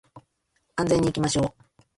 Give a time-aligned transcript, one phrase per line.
[0.77, 1.83] 安全に行きましょう